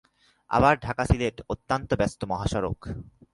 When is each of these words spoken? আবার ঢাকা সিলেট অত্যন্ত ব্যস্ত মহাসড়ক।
আবার 0.51 0.73
ঢাকা 0.79 1.03
সিলেট 1.05 1.37
অত্যন্ত 1.49 1.89
ব্যস্ত 1.93 2.19
মহাসড়ক। 2.23 2.79